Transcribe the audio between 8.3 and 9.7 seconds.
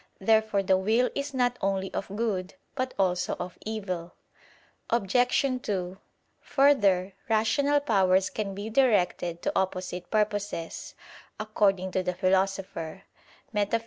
can be directed to